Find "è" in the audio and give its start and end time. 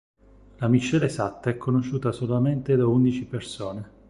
1.51-1.57